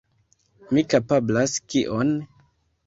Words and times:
Mi 0.71 0.85
kapablas 0.95 1.57
kion? 1.71 2.17